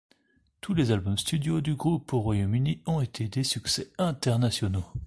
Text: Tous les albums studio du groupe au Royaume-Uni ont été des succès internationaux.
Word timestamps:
Tous 0.61 0.73
les 0.73 0.91
albums 0.91 1.19
studio 1.19 1.61
du 1.61 1.75
groupe 1.75 2.11
au 2.13 2.21
Royaume-Uni 2.21 2.81
ont 2.87 3.01
été 3.01 3.27
des 3.27 3.43
succès 3.43 3.91
internationaux. 3.99 4.85